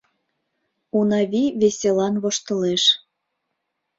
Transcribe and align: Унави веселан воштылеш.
Унави 0.97 1.43
веселан 1.61 2.15
воштылеш. 2.23 2.83